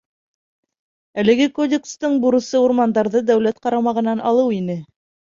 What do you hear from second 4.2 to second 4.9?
алыу ине.